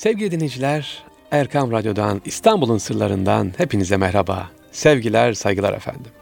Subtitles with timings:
[0.00, 4.50] Sevgili dinleyiciler, Erkam Radyo'dan, İstanbul'un sırlarından hepinize merhaba.
[4.72, 6.12] Sevgiler, saygılar efendim.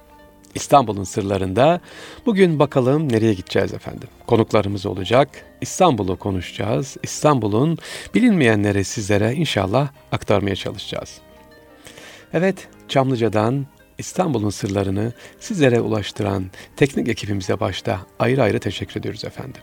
[0.54, 1.80] İstanbul'un sırlarında
[2.26, 4.08] bugün bakalım nereye gideceğiz efendim.
[4.26, 5.28] Konuklarımız olacak.
[5.60, 6.96] İstanbul'u konuşacağız.
[7.02, 7.78] İstanbul'un
[8.14, 11.18] bilinmeyenleri sizlere inşallah aktarmaya çalışacağız.
[12.32, 13.66] Evet, Çamlıca'dan
[13.98, 19.62] İstanbul'un sırlarını sizlere ulaştıran teknik ekibimize başta ayrı ayrı teşekkür ediyoruz efendim.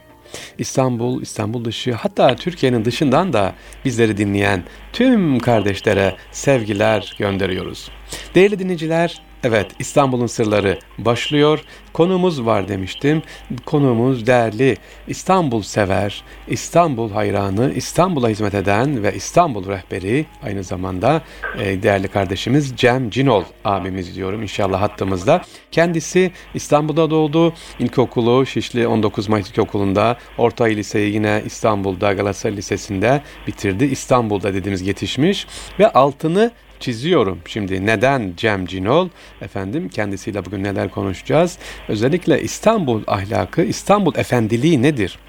[0.57, 3.53] İstanbul, İstanbul dışı hatta Türkiye'nin dışından da
[3.85, 4.63] bizleri dinleyen
[4.93, 7.91] tüm kardeşlere sevgiler gönderiyoruz.
[8.35, 11.59] Değerli dinleyiciler, Evet, İstanbul'un sırları başlıyor.
[11.93, 13.21] Konumuz var demiştim.
[13.65, 14.77] Konuğumuz değerli
[15.07, 21.21] İstanbul sever, İstanbul hayranı, İstanbul'a hizmet eden ve İstanbul rehberi aynı zamanda
[21.59, 25.41] e, değerli kardeşimiz Cem Cinol abimiz diyorum inşallah hattımızda.
[25.71, 27.53] Kendisi İstanbul'da doğdu.
[27.79, 33.85] İlkokulu Şişli 19 Mayıs İlkokulu'nda, orta liseyi yine İstanbul'da Galatasaray Lisesi'nde bitirdi.
[33.85, 35.47] İstanbul'da dediğimiz yetişmiş
[35.79, 37.39] ve altını çiziyorum.
[37.45, 39.09] Şimdi neden Cem Cinol?
[39.41, 41.57] Efendim kendisiyle bugün neler konuşacağız?
[41.87, 45.19] Özellikle İstanbul ahlakı, İstanbul efendiliği nedir?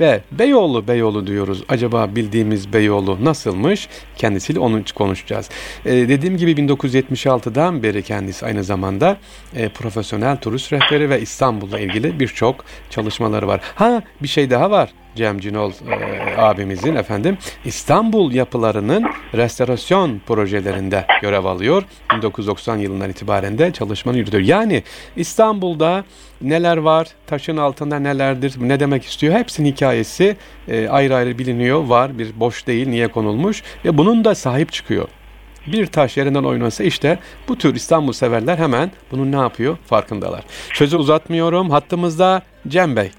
[0.00, 1.62] Ve Beyoğlu Beyoğlu diyoruz.
[1.68, 3.88] Acaba bildiğimiz Beyoğlu nasılmış?
[4.16, 5.50] Kendisiyle onun için konuşacağız.
[5.86, 9.16] Ee, dediğim gibi 1976'dan beri kendisi aynı zamanda
[9.56, 13.60] e, profesyonel turist rehberi ve İstanbul'la ilgili birçok çalışmaları var.
[13.74, 14.90] Ha bir şey daha var.
[15.16, 21.82] Cem Cinol e, abimizin efendim İstanbul yapılarının restorasyon projelerinde görev alıyor.
[22.16, 24.42] 1990 yılından itibaren de çalışmanı yürütüyor.
[24.42, 24.82] Yani
[25.16, 26.04] İstanbul'da
[26.42, 30.36] neler var, taşın altında nelerdir, ne demek istiyor hepsinin hikayesi
[30.68, 35.08] e, ayrı ayrı biliniyor, var bir boş değil, niye konulmuş ve bunun da sahip çıkıyor
[35.66, 40.44] bir taş yerinden oynansa işte bu tür İstanbul severler hemen bunun ne yapıyor farkındalar.
[40.72, 41.70] Sözü uzatmıyorum.
[41.70, 43.10] Hattımızda Cem Bey.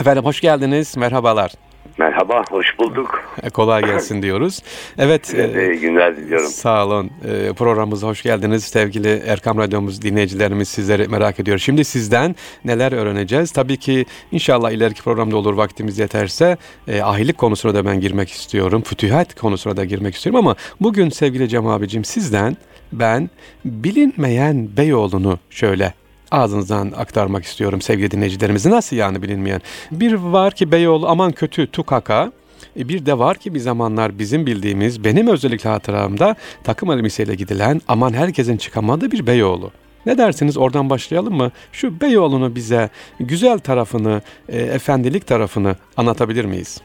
[0.00, 1.52] Efendim hoş geldiniz, merhabalar.
[1.98, 3.22] Merhaba, hoş bulduk.
[3.42, 4.62] E, kolay gelsin diyoruz.
[4.98, 5.26] Evet.
[5.26, 6.48] Size iyi günler diliyorum.
[6.48, 7.10] Sağ olun.
[7.24, 8.64] E, programımıza hoş geldiniz.
[8.64, 11.58] Sevgili Erkam Radyomuz dinleyicilerimiz sizleri merak ediyor.
[11.58, 13.50] Şimdi sizden neler öğreneceğiz?
[13.52, 16.56] Tabii ki inşallah ileriki programda olur vaktimiz yeterse
[16.88, 18.82] e, ahilik konusuna da ben girmek istiyorum.
[18.82, 22.56] Fütühat konusuna da girmek istiyorum ama bugün sevgili Cem abicim sizden
[22.92, 23.30] ben
[23.64, 25.94] bilinmeyen Beyoğlu'nu şöyle
[26.30, 28.70] ağzınızdan aktarmak istiyorum sevgili dinleyicilerimize.
[28.70, 29.60] Nasıl yani bilinmeyen?
[29.90, 32.32] Bir var ki Beyoğlu aman kötü tukaka.
[32.78, 36.34] E, bir de var ki bir zamanlar bizim bildiğimiz, benim özellikle hatıramda
[36.64, 39.70] takım elbiseyle gidilen aman herkesin çıkamadığı bir Beyoğlu.
[40.06, 41.50] Ne dersiniz oradan başlayalım mı?
[41.72, 46.80] Şu Beyoğlu'nu bize güzel tarafını, e, efendilik tarafını anlatabilir miyiz?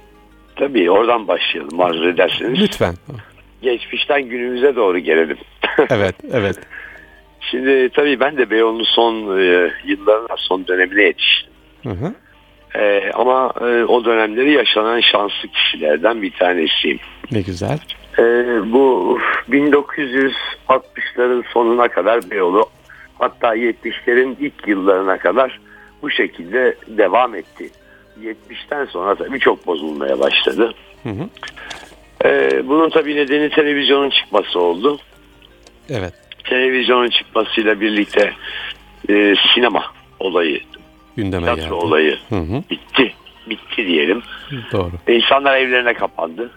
[0.56, 2.60] Tabii oradan başlayalım arzu ederseniz.
[2.60, 2.96] Lütfen.
[3.62, 5.38] Geçmişten günümüze doğru gelelim.
[5.90, 6.60] evet, evet.
[7.52, 11.52] Şimdi tabii ben de Beyoğlu'nun son e, yıllarına, son dönemine yetiştim.
[11.84, 12.14] Hı hı.
[12.84, 17.00] E, ama e, o dönemleri yaşanan şanslı kişilerden bir tanesiyim.
[17.32, 17.80] Ne güzel.
[18.20, 18.24] E,
[18.74, 19.18] bu
[19.50, 22.66] 1960'ların sonuna kadar Beyoğlu
[23.20, 25.60] hatta 70'lerin ilk yıllarına kadar
[26.02, 27.70] bu şekilde devam etti.
[28.22, 30.74] 70'ten sonra tabii çok bozulmaya başladı.
[31.04, 31.30] Hı hı.
[32.26, 35.00] E, bunun tabii nedeni televizyonun çıkması oldu.
[35.90, 38.34] Evet televizyonun çıkmasıyla birlikte
[39.10, 39.84] e, sinema
[40.20, 40.62] olayı,
[41.16, 41.74] gündeme tiyatro geldi.
[41.74, 42.64] olayı hı hı.
[42.70, 43.14] bitti.
[43.50, 44.22] Bitti diyelim.
[44.72, 44.92] Doğru.
[45.08, 46.52] İnsanlar evlerine kapandı.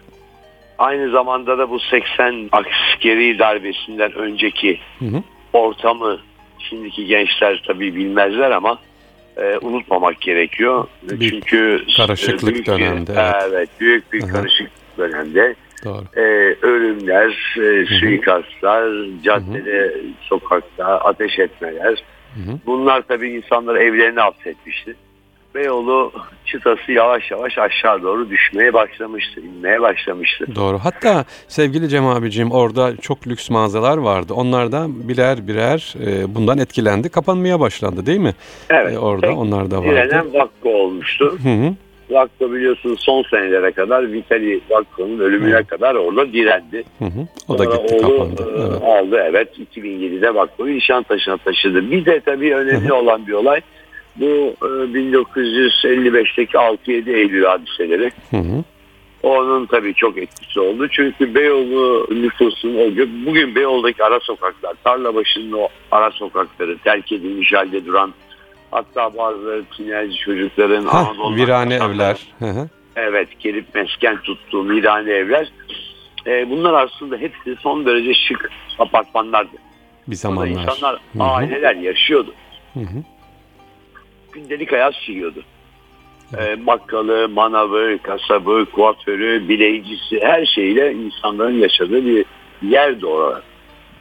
[0.78, 5.22] Aynı zamanda da bu 80 askeri darbesinden önceki hı hı.
[5.52, 6.18] ortamı
[6.58, 8.78] şimdiki gençler tabii bilmezler ama
[9.36, 10.86] e, unutmamak gerekiyor.
[11.02, 13.12] Bir Çünkü karışıklık büyük dönemde.
[13.12, 13.34] Bir, evet.
[13.48, 14.32] evet, büyük bir Hı-hı.
[14.32, 16.04] karışık dönemde Doğru.
[16.16, 16.20] E,
[16.62, 18.90] ölümler, e, suikastlar,
[19.24, 20.02] caddede, Hı-hı.
[20.20, 22.04] sokakta ateş etmeler.
[22.34, 22.58] Hı-hı.
[22.66, 24.96] Bunlar tabii insanları evlerine hapsetmişti.
[25.54, 26.12] Beyoğlu
[26.46, 30.46] çıtası yavaş yavaş aşağı doğru düşmeye başlamıştı, inmeye başlamıştı.
[30.54, 30.78] Doğru.
[30.78, 34.34] Hatta sevgili Cem abicim orada çok lüks mağazalar vardı.
[34.34, 38.34] Onlar da birer birer e, bundan etkilendi, kapanmaya başlandı değil mi?
[38.70, 38.94] Evet.
[38.94, 39.90] E, orada onlar da vardı.
[39.90, 41.38] Direnen vakko olmuştu.
[41.42, 41.74] Hı hı.
[42.14, 45.64] Vakko biliyorsunuz son senelere kadar Vitali Vakko'nun ölümüne hı.
[45.64, 46.84] kadar orada direndi.
[46.98, 47.26] Hı hı.
[47.48, 48.50] O da gitti oğlu, kapandı.
[48.56, 48.82] E, evet.
[48.82, 51.90] Aldı evet 2007'de Vakko'yu Nişantaşı'na taşıdı.
[51.90, 52.94] Bir de tabii önemli hı hı.
[52.94, 53.60] olan bir olay
[54.16, 58.12] bu 1955'teki e, 6-7 Eylül hadiseleri.
[58.30, 58.64] Hı hı.
[59.22, 60.88] Onun tabii çok etkisi oldu.
[60.88, 67.52] Çünkü Beyoğlu nüfusunun o bugün Beyoğlu'daki ara sokaklar, tarla başının o ara sokakları terk edilmiş
[67.52, 68.14] halde duran
[68.74, 72.18] hatta bazı tünelci çocukların ha, Anadolu virane evler.
[72.38, 72.68] Hı hı.
[72.96, 75.52] Evet, gelip mesken tuttuğu virane evler.
[76.26, 79.56] E, bunlar aslında hepsi son derece şık apartmanlardı.
[80.06, 80.50] Bir zamanlar.
[80.50, 81.22] Burada insanlar, Hı-hı.
[81.22, 82.34] aileler yaşıyordu.
[82.74, 83.02] Hı hı
[84.34, 85.42] gündelik hayat sürüyordu.
[86.38, 92.24] e, bakkalı, manavı, kasabı, kuaförü, bileyicisi her şeyle insanların yaşadığı bir
[92.62, 93.42] yerdi oralar.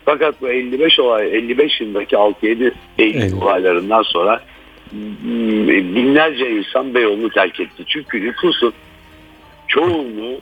[0.06, 4.42] Fakat bu 55 olay 55 yılındaki 6-7 Eylül olaylarından sonra
[5.96, 7.84] binlerce insan Beyoğlu'nu terk etti.
[7.88, 8.74] Çünkü nüfusun
[9.68, 10.40] çoğunluğu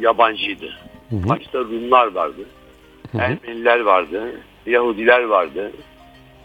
[0.00, 0.66] yabancıydı.
[1.10, 1.28] Hı hı.
[1.28, 2.46] Başta Rumlar vardı,
[3.12, 3.22] Hı hı.
[3.22, 5.72] Ermeniler vardı, Yahudiler vardı.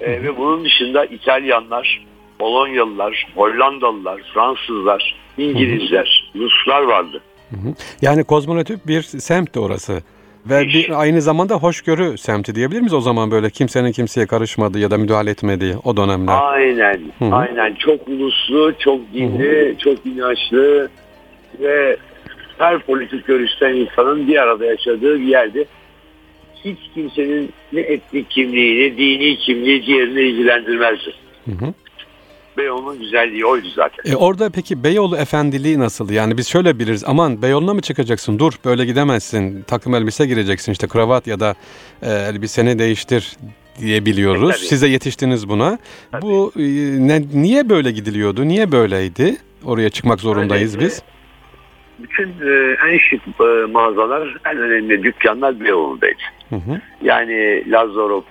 [0.02, 2.06] E, ve bunun dışında İtalyanlar,
[2.40, 7.22] Polonyalılar, Hollandalılar, Fransızlar, İngilizler, Ruslar vardı.
[7.50, 7.74] Hı hı.
[8.02, 10.04] Yani kozmonotit bir semtti orası.
[10.50, 10.74] Ve İş.
[10.74, 14.98] bir aynı zamanda hoşgörü semti diyebilir miyiz o zaman böyle kimsenin kimseye karışmadığı ya da
[14.98, 16.38] müdahale etmediği o dönemler?
[16.42, 17.36] Aynen, Hı hı.
[17.36, 17.76] aynen.
[17.76, 20.90] Çok uluslu, çok dinli, çok inançlı
[21.60, 21.98] ve
[22.58, 25.66] her politik görüşten insanın bir arada yaşadığı bir yerdi.
[26.66, 31.14] Hiç kimsenin ne etnik kimliği, ne dini kimliği diğerini ilgilendirmezdi.
[31.46, 31.74] Hı hı.
[32.58, 34.12] Beyoğlu'nun güzelliği oydu zaten.
[34.12, 36.10] E orada peki Beyoğlu efendiliği nasıl?
[36.10, 37.04] Yani biz şöyle biliriz.
[37.08, 38.40] Aman Beyoğlu'na mı çıkacaksın?
[38.40, 39.62] Dur böyle gidemezsin.
[39.62, 41.56] Takım elbise gireceksin işte kravat ya da
[42.02, 43.38] e, elbiseni değiştir
[43.80, 44.50] diye biliyoruz.
[44.50, 44.66] E, tabii.
[44.66, 45.78] Siz de yetiştiniz buna.
[46.12, 46.22] Tabii.
[46.22, 46.64] Bu e,
[47.08, 48.48] ne, niye böyle gidiliyordu?
[48.48, 49.38] Niye böyleydi?
[49.66, 51.04] Oraya çıkmak zorundayız Öyle, biz.
[52.00, 56.22] Bütün e, en şık e, mağazalar, en önemli dükkanlar Beyoğlu'ndaydı.
[56.50, 56.82] Hı hı.
[57.02, 58.24] Yani Lazaro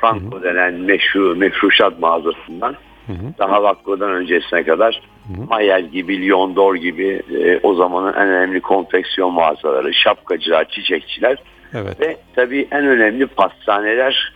[0.00, 2.76] Franco denen meşhur, mefruşat mağazasından
[3.06, 3.38] Hı hı.
[3.38, 5.46] daha Vakko'dan öncesine kadar Hı hı.
[5.46, 11.38] Mayel gibi, Lyon d'Or gibi e, o zamanın en önemli konfeksiyon mağazaları, şapkacılar, çiçekçiler
[11.74, 12.00] Evet.
[12.00, 14.32] ve tabii en önemli pastaneler,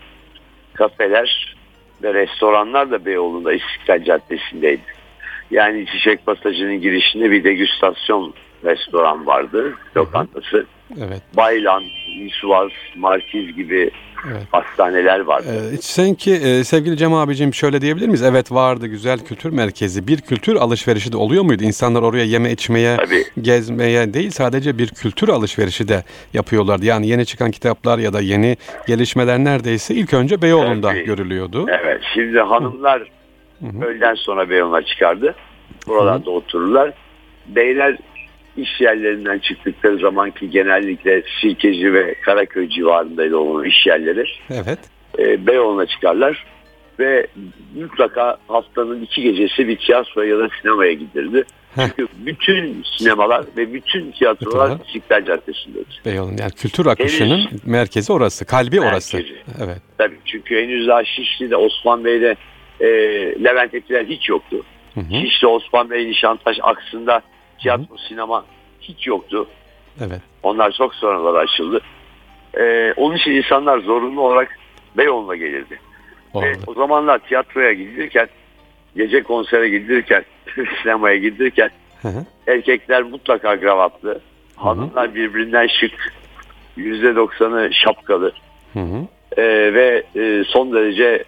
[0.75, 1.57] kafeler
[2.03, 5.01] ve restoranlar da Beyoğlu'nda İstiklal Caddesi'ndeydi.
[5.51, 8.35] Yani Çiçek Pasajı'nın girişinde bir degüstasyon
[8.65, 10.67] restoran vardı, lokantası.
[10.99, 11.23] Evet.
[11.37, 11.83] Baylan,
[12.17, 13.91] Yusuvaz, Markiz gibi
[14.29, 14.43] Evet.
[15.73, 18.23] Ee, sanki e, sevgili Cem abicim şöyle diyebilir miyiz?
[18.23, 20.07] Evet vardı güzel kültür merkezi.
[20.07, 21.65] Bir kültür alışverişi de oluyor muydu?
[21.65, 23.25] İnsanlar oraya yeme içmeye, Tabii.
[23.41, 26.05] gezmeye değil sadece bir kültür alışverişi de
[26.35, 26.87] yapıyorlardı.
[26.87, 28.57] Yani yeni çıkan kitaplar ya da yeni
[28.87, 31.05] gelişmeler neredeyse ilk önce Beyoğlu'nda Tabii.
[31.05, 31.67] görülüyordu.
[31.69, 32.01] Evet.
[32.15, 33.03] Şimdi hanımlar
[33.61, 33.85] hı.
[33.85, 35.35] öğleden sonra Beyoğlu'na çıkardı.
[35.87, 36.93] Buralarda otururlar.
[37.47, 37.99] Beyler
[38.57, 44.25] iş yerlerinden çıktıkları zaman ki genellikle Sirkeci ve Karaköy civarındaydı onun iş yerleri.
[44.51, 44.79] Evet.
[45.19, 46.47] E, Beyoğlu'na çıkarlar
[46.99, 47.27] ve
[47.75, 51.45] mutlaka haftanın iki gecesi bir tiyatroya ya da sinemaya gidirdi.
[51.75, 51.83] Heh.
[51.97, 54.79] Çünkü bütün sinemalar ve bütün tiyatrolar.
[54.87, 55.89] İstiklal Caddesi'ndeydi.
[56.07, 59.17] Beyoğlu'nun yani kültür akışının merkezi orası, kalbi orası.
[59.17, 59.41] Merkezi.
[59.65, 59.83] Evet.
[59.99, 62.37] Tabii çünkü henüz daha Şişli'de Osman Bey'de
[62.81, 62.87] e,
[63.45, 64.65] Levent Etiler hiç yoktu.
[64.95, 65.21] Hı hı.
[65.21, 67.23] Şişli Osman Bey Nişantaş aksında
[67.61, 68.45] tiyatro sinema
[68.81, 69.47] hiç yoktu.
[70.01, 70.21] Evet.
[70.43, 71.81] Onlar çok sonraları açıldı.
[72.59, 74.59] E, onun için insanlar zorunlu olarak
[74.97, 75.81] Beyoğlu'na gelirdi.
[76.35, 78.29] O, Ve o zamanlar tiyatroya gidilirken,
[78.97, 80.25] gece konsere gidilirken,
[80.83, 81.71] sinemaya gidilirken
[82.03, 82.27] Hı hı.
[82.47, 84.21] erkekler mutlaka kravatlı,
[84.57, 86.13] hanımlar birbirinden şık,
[86.79, 88.33] %90'ı şapkalı
[88.73, 89.07] Hı hı.
[89.37, 91.25] e, ve e, son derece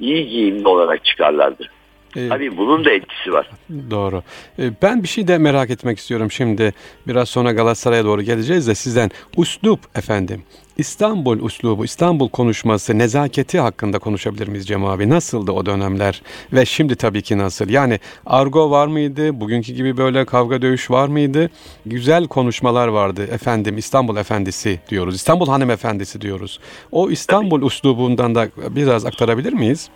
[0.00, 1.70] iyi giyimli olarak çıkarlardı.
[2.16, 3.50] Ee, Tabii bunun da etkisi var.
[3.90, 4.22] Doğru.
[4.58, 6.72] Ee, Ben bir şey de merak etmek istiyorum şimdi.
[7.08, 9.10] Biraz sonra Galatasaray'a doğru geleceğiz de sizden.
[9.36, 10.42] Uslup efendim.
[10.78, 15.08] İstanbul uslubu, İstanbul konuşması, nezaketi hakkında konuşabilir miyiz Cem abi?
[15.08, 16.22] Nasıldı o dönemler
[16.52, 17.68] ve şimdi tabii ki nasıl?
[17.68, 19.40] Yani argo var mıydı?
[19.40, 21.50] Bugünkü gibi böyle kavga dövüş var mıydı?
[21.86, 23.28] Güzel konuşmalar vardı.
[23.32, 25.14] Efendim İstanbul efendisi diyoruz.
[25.14, 26.60] İstanbul hanımefendisi diyoruz.
[26.92, 29.88] O İstanbul uslubundan da biraz aktarabilir miyiz?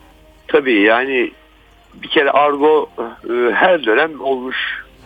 [0.48, 1.30] Tabii yani
[2.02, 4.56] bir kere argo e, her dönem olmuş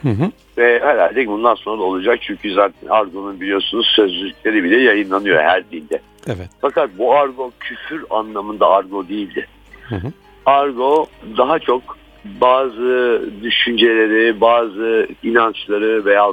[0.02, 0.30] Hı hı.
[0.59, 2.18] ve herhalde bundan sonra da olacak.
[2.23, 6.00] Çünkü zaten argonun biliyorsunuz sözlükleri bile yayınlanıyor her dilde.
[6.26, 6.49] Evet.
[6.61, 9.47] Fakat bu argo küfür anlamında argo değildi.
[9.88, 10.12] Hı hı.
[10.47, 11.06] Argo
[11.37, 11.82] daha çok
[12.25, 16.32] bazı düşünceleri, bazı inançları veya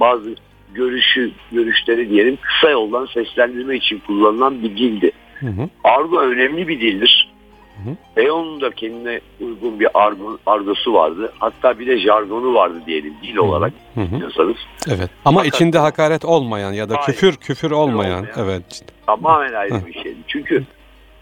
[0.00, 0.34] bazı
[0.74, 5.10] görüşü, görüşleri diyelim kısa yoldan seslendirme için kullanılan bir dildi.
[5.40, 5.68] Hı hı.
[5.84, 7.28] Argo önemli bir dildir.
[7.84, 7.94] Hı hı.
[8.16, 11.32] Beyoğlu'nun da kendine uygun bir argo, argosu vardı.
[11.38, 14.18] Hatta bir de jargonu vardı diyelim dil olarak Hı hı.
[14.18, 14.56] diyorsanız.
[14.88, 15.10] Evet.
[15.24, 17.06] Ama Fakat- içinde hakaret olmayan ya da Hayır.
[17.06, 18.18] küfür küfür olmayan.
[18.18, 18.26] olmayan.
[18.36, 18.82] Evet.
[19.06, 20.16] Tamamen ayrı bir şeydi.
[20.28, 20.64] Çünkü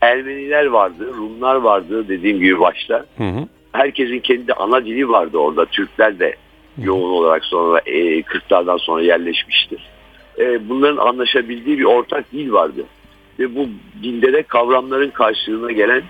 [0.00, 3.06] Ermeniler vardı, Rumlar vardı dediğim gibi başta.
[3.18, 3.48] Hı hı.
[3.72, 5.66] herkesin kendi ana dili vardı orada.
[5.66, 6.36] Türkler de
[6.82, 9.80] yoğun olarak sonra e, 40'lardan sonra yerleşmiştir.
[10.38, 12.84] E, bunların anlaşabildiği bir ortak dil vardı.
[13.38, 13.68] Ve bu
[14.02, 16.02] dilde de kavramların karşılığına gelen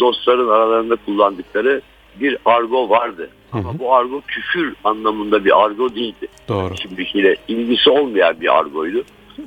[0.00, 1.80] dostların aralarında kullandıkları
[2.20, 3.30] bir argo vardı.
[3.50, 3.68] Hı hı.
[3.68, 6.28] Ama bu argo küfür anlamında bir argo değildi.
[6.48, 6.76] Doğru.
[6.76, 9.04] Şimdikiyle ilgisi olmayan bir argoydu.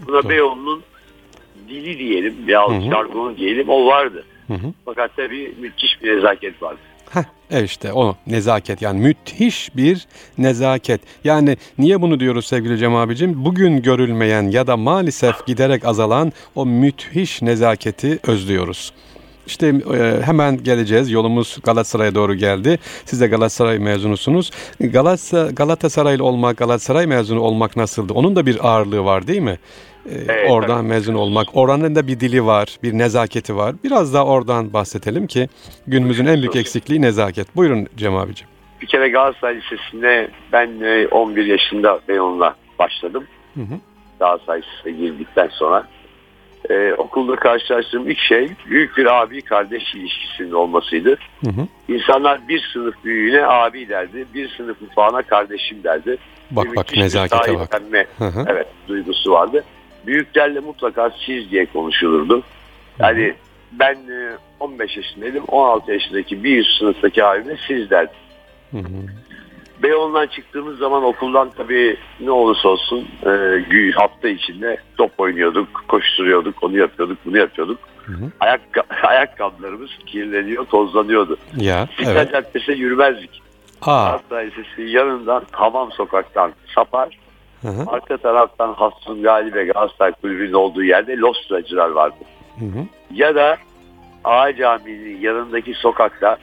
[0.07, 0.29] Buna Doğru.
[0.29, 0.83] Beyoğlu'nun
[1.69, 2.81] dili diyelim hı.
[2.81, 4.23] jargonu diyelim o vardı.
[4.47, 4.73] Hı hı.
[4.85, 6.79] Fakat tabii müthiş bir nezaket vardı.
[7.09, 11.01] Heh, işte o nezaket yani müthiş bir nezaket.
[11.23, 13.45] Yani niye bunu diyoruz sevgili Cem abicim?
[13.45, 18.93] Bugün görülmeyen ya da maalesef giderek azalan o müthiş nezaketi özlüyoruz.
[19.51, 21.11] İşte e, hemen geleceğiz.
[21.11, 22.79] Yolumuz Galatasaray'a doğru geldi.
[23.05, 24.51] Siz de Galatasaray mezunusunuz.
[24.79, 28.13] Galatasaray, Galatasaraylı olmak, Galatasaray mezunu olmak nasıldı?
[28.13, 29.59] Onun da bir ağırlığı var değil mi?
[30.05, 30.87] E, evet, oradan tabii.
[30.87, 31.47] mezun olmak.
[31.53, 33.75] Oranın da bir dili var, bir nezaketi var.
[33.83, 35.49] Biraz daha oradan bahsedelim ki
[35.87, 37.55] günümüzün en büyük eksikliği nezaket.
[37.55, 38.47] Buyurun Cem abicim.
[38.81, 40.69] Bir kere Galatasaray Lisesi'ne ben
[41.11, 43.23] 11 e, yaşında Beyoğlu'na başladım.
[43.53, 43.79] Hı hı.
[44.19, 45.87] Galatasaray Lisesi'ne girdikten sonra
[46.71, 51.17] e, okulda karşılaştığım ilk şey büyük bir abi kardeş ilişkisinin olmasıydı.
[51.45, 51.67] Hı hı.
[51.87, 56.17] İnsanlar bir sınıf büyüğüne abi derdi, bir sınıf mutfağına kardeşim derdi.
[56.51, 57.81] Bak bir bak nezakete bak.
[58.17, 58.45] Hı hı.
[58.47, 59.63] Evet duygusu vardı.
[60.05, 62.43] Büyüklerle mutlaka siz diye konuşulurdu.
[62.99, 63.33] Yani hı hı.
[63.71, 63.97] ben
[64.59, 68.15] 15 e, yaşındaydım, 16 yaşındaki bir üst sınıftaki abime siz derdim.
[68.71, 68.81] Hı hı.
[69.83, 76.77] Beyoğlu'ndan çıktığımız zaman okuldan tabii ne olursa olsun e, hafta içinde top oynuyorduk, koşturuyorduk, onu
[76.77, 77.79] yapıyorduk, bunu yapıyorduk.
[78.05, 78.31] Hı hı.
[78.39, 78.61] Ayak,
[79.03, 81.37] ayakkabılarımız kirleniyor, tozlanıyordu.
[81.57, 82.31] Ya, İstiklal evet.
[82.31, 83.41] Caddesi'ne yürümezdik.
[83.85, 87.17] Galatasaray yanından Hamam Sokak'tan sapar.
[87.61, 87.83] Hı hı.
[87.87, 92.15] Arka taraftan Hassun Galibe Galatasaray Kulübü'nün olduğu yerde Lostracılar vardı.
[92.59, 92.85] Hı hı.
[93.13, 93.57] Ya da
[94.23, 96.37] Ağa Camii'nin yanındaki sokakta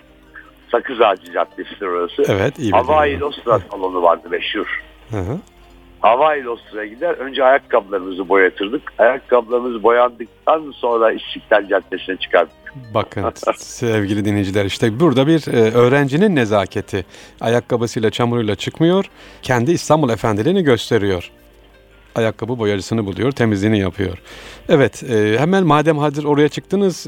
[0.72, 2.22] Sakız Ağacı Caddesi orası.
[2.28, 2.58] Evet.
[2.58, 4.82] iyi Havai Lostra salonu vardı meşhur.
[5.10, 5.38] Hı hı.
[6.00, 7.14] Havai Lostra'ya gider.
[7.14, 8.82] Önce ayakkabılarımızı boyatırdık.
[8.98, 12.52] Ayakkabılarımız boyandıktan sonra İstiklal Caddesi'ne çıkardık.
[12.94, 17.04] Bakın sevgili dinleyiciler işte burada bir e, öğrencinin nezaketi.
[17.40, 19.04] Ayakkabısıyla çamuruyla çıkmıyor.
[19.42, 21.30] Kendi İstanbul efendiliğini gösteriyor
[22.18, 24.18] ayakkabı boyacısını buluyor, temizliğini yapıyor.
[24.68, 27.06] Evet, e, hemen madem hazır oraya çıktınız,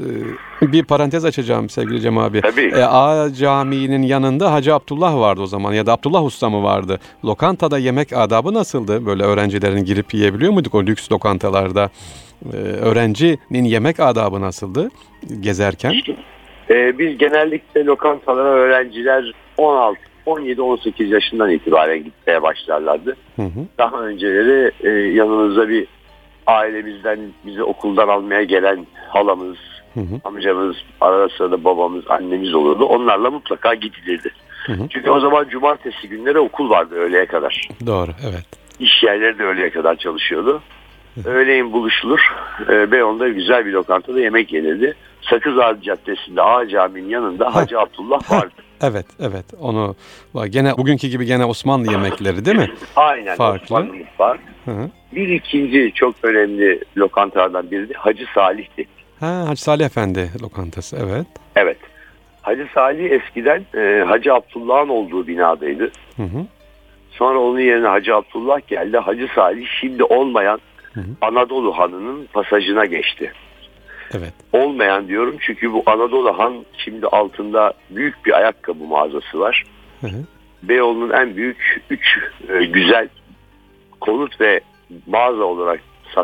[0.61, 2.41] e, bir parantez açacağım sevgili Cem abi.
[2.41, 2.71] Tabii.
[2.75, 6.99] E, A Camii'nin yanında Hacı Abdullah vardı o zaman ya da Abdullah Usta mı vardı?
[7.25, 9.05] Lokantada yemek adabı nasıldı?
[9.05, 11.89] Böyle öğrencilerin girip yiyebiliyor muyduk o lüks lokantalarda?
[12.53, 14.89] E, öğrencinin yemek adabı nasıldı
[15.39, 15.93] gezerken?
[16.69, 23.15] E, biz genellikle lokantalara öğrenciler 16 17-18 yaşından itibaren gitmeye başlarlardı.
[23.35, 23.65] Hı hı.
[23.77, 25.87] Daha önceleri e, yanımızda bir
[26.47, 29.57] ailemizden bizi okuldan almaya gelen halamız,
[29.93, 30.19] hı hı.
[30.23, 32.85] amcamız, arada sırada babamız, annemiz olurdu.
[32.85, 34.31] Onlarla mutlaka gidilirdi.
[34.65, 34.87] Hı hı.
[34.89, 37.69] Çünkü o zaman cumartesi günleri okul vardı öğleye kadar.
[37.85, 38.45] Doğru, evet.
[38.79, 40.61] İş yerleri de öğleye kadar çalışıyordu.
[41.25, 42.19] Öğleyin buluşulur.
[42.69, 44.95] E, Beyoğlu'nda güzel bir lokantada yemek yenirdi.
[45.21, 48.53] Sakız Ağacı Caddesi'nde Ağa Camii'nin yanında Hacı Abdullah vardı.
[48.81, 49.45] Evet, evet.
[49.61, 49.95] Onu
[50.49, 52.71] gene bugünkü gibi gene Osmanlı yemekleri değil mi?
[52.95, 53.35] Aynen.
[53.35, 53.75] Farklı.
[53.75, 54.37] Osmanlı mutfağı.
[55.15, 58.85] Bir ikinci çok önemli lokantalardan biri de Hacı Salih'ti.
[59.19, 61.27] Ha, Hacı Salih Efendi lokantası, evet.
[61.55, 61.77] Evet.
[62.41, 65.91] Hacı Salih eskiden e, Hacı Abdullah'ın olduğu binadaydı.
[66.17, 66.45] Hı hı.
[67.11, 68.97] Sonra onun yerine Hacı Abdullah geldi.
[68.97, 70.59] Hacı Salih şimdi olmayan
[70.93, 71.05] hı hı.
[71.21, 73.33] Anadolu Hanı'nın pasajına geçti.
[74.17, 74.33] Evet.
[74.53, 79.63] Olmayan diyorum çünkü bu Anadolu Han şimdi altında büyük bir ayakkabı mağazası var.
[80.01, 80.25] Hı hı.
[80.63, 83.07] Beyoğlu'nun en büyük üç e, güzel
[84.01, 84.61] konut ve
[85.07, 85.79] mağaza olarak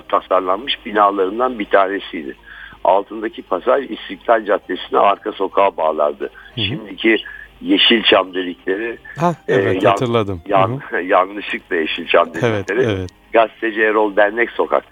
[0.09, 2.35] tasarlanmış binalarından bir tanesiydi.
[2.83, 6.29] Altındaki pasaj İstiklal Caddesi'ne arka sokağa bağlardı.
[6.55, 6.65] Hı hı.
[6.65, 7.17] Şimdiki
[7.61, 10.41] Yeşilçam dedikleri ha, evet, e, hatırladım.
[10.47, 13.09] Yan, yanlışlıkla Yeşilçam dedikleri evet, evet.
[13.33, 14.83] Gazeteci Erol Dernek Sokak.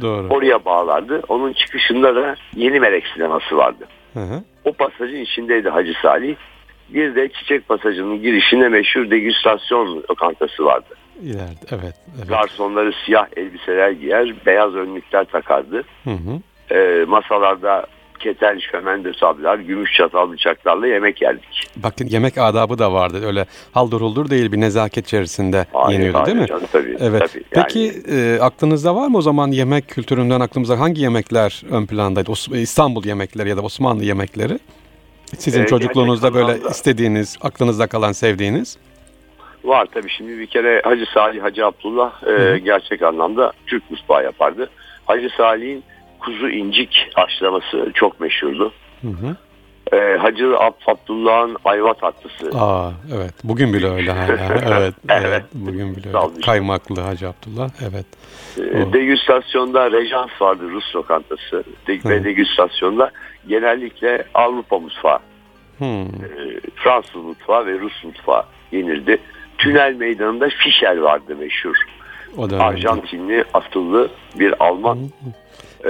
[0.00, 0.28] Doğru.
[0.28, 1.22] Oraya bağlardı.
[1.28, 3.88] Onun çıkışında da Yeni Melek sineması vardı.
[4.14, 4.42] Hı hı.
[4.64, 6.36] O pasajın içindeydi Hacı Salih.
[6.88, 10.94] Bir de Çiçek Pasajı'nın girişinde meşhur degüstasyon lokantası vardı.
[11.22, 12.28] İleride, evet, evet.
[12.28, 15.82] Garsonları siyah elbiseler giyer, beyaz önlükler takardı.
[16.04, 16.40] Hı hı.
[16.74, 17.86] E, masalarda
[18.22, 21.68] keten, şömen, sablar, gümüş çatal bıçaklarla yemek yerdik.
[21.76, 23.26] Bakın yemek adabı da vardı.
[23.26, 26.46] Öyle haldır huldur değil bir nezaket içerisinde hayır, yeniyordu hayır, değil mi?
[26.46, 27.20] Canım, tabii, evet.
[27.20, 27.66] Tabii, yani...
[27.66, 32.32] Peki e, aklınızda var mı o zaman yemek kültüründen aklımıza hangi yemekler ön plandaydı?
[32.52, 34.58] İstanbul yemekleri ya da Osmanlı yemekleri?
[35.38, 36.68] Sizin ee, çocukluğunuzda böyle anlamda...
[36.68, 38.78] istediğiniz, aklınızda kalan sevdiğiniz?
[39.64, 44.70] Var tabii şimdi bir kere Hacı Salih, Hacı Abdullah e, gerçek anlamda Türk mutfağı yapardı.
[45.06, 45.84] Hacı Salih'in
[46.22, 48.72] kuzu incik haşlaması çok meşhurdu.
[49.02, 49.36] Hı hı.
[49.92, 52.58] Ee, Hacı Abdullah'ın ayva tatlısı.
[52.58, 53.34] Aa, evet.
[53.44, 54.36] Bugün bile öyle hala.
[54.78, 55.44] evet, evet.
[55.54, 56.40] Bugün bile öyle.
[56.44, 57.70] Kaymaklı Hacı Abdullah.
[57.90, 58.06] Evet.
[58.58, 61.64] Ee, degüstasyonda Rejans vardı Rus lokantası.
[61.86, 63.10] De ve degüstasyonda
[63.48, 65.18] genellikle Avrupa mutfağı.
[65.78, 66.02] Hmm.
[66.02, 69.18] Ee, Fransız mutfağı ve Rus mutfağı yenirdi.
[69.58, 71.76] Tünel meydanında Fischer vardı meşhur.
[72.36, 72.64] O dönemde.
[72.64, 74.98] Arjantinli asıllı bir Alman.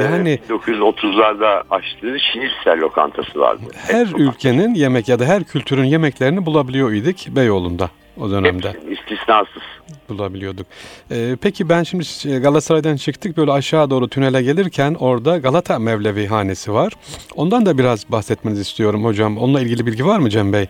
[0.00, 3.62] Yani- Ee, 1930'larda açtığı Şinitsel lokantası vardı.
[3.74, 8.68] Her Et ülkenin yemek ya da her kültürün yemeklerini bulabiliyor idik Beyoğlu'nda o dönemde.
[8.68, 9.62] Hepsinin istisnasız.
[10.08, 10.66] bulabiliyorduk.
[11.10, 16.26] Ee, peki ben şimdi ş- Galatasaray'dan çıktık böyle aşağı doğru tünele gelirken orada Galata Mevlevi
[16.26, 16.92] Hanesi var.
[17.36, 19.38] Ondan da biraz bahsetmenizi istiyorum hocam.
[19.38, 20.66] Onunla ilgili bilgi var mı Cem Bey?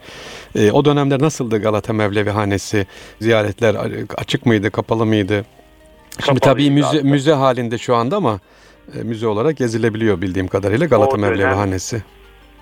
[0.57, 2.87] Ee, o dönemler nasıldı Galata Mevlevi Hanesi?
[3.21, 3.77] Ziyaretler
[4.17, 5.45] açık mıydı, kapalı mıydı?
[6.25, 7.03] Şimdi tabii müze, aslında.
[7.09, 8.41] müze halinde şu anda ama
[9.01, 12.03] e, müze olarak gezilebiliyor bildiğim kadarıyla Galata O Mevlevi dönem- Hanesi.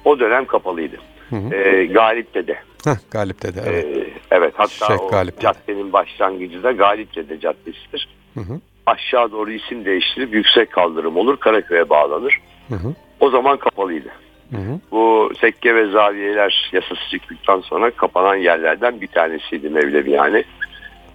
[0.04, 0.96] O dönem kapalıydı.
[1.30, 1.54] Hı hı.
[1.54, 2.46] Ee, Galip'te
[2.84, 3.86] Heh, Galip'te de evet.
[3.96, 4.08] Evet.
[4.30, 5.42] evet hatta Şeyh o Galip'te.
[5.42, 8.08] caddenin başlangıcı da Galipçe'de caddesidir.
[8.34, 8.60] Hı hı.
[8.86, 12.40] Aşağı doğru isim değiştirip yüksek kaldırım olur Karaköy'e bağlanır.
[12.68, 12.94] Hı hı.
[13.20, 14.08] O zaman kapalıydı.
[14.50, 14.80] Hı hı.
[14.90, 20.44] Bu tekke ve zaviyeler yasası çıktıktan sonra kapanan yerlerden bir tanesiydi Mevleviyane.